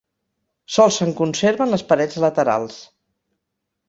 Sols 0.77 0.95
se'n 1.01 1.11
conserven 1.19 1.73
les 1.73 1.83
parets 1.91 2.17
laterals. 2.23 2.79